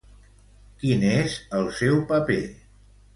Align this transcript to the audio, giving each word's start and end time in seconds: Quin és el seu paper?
Quin 0.83 1.05
és 1.09 1.35
el 1.59 1.69
seu 1.81 1.99
paper? 2.13 2.39